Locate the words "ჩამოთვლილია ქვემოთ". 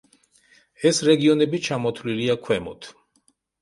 1.69-2.95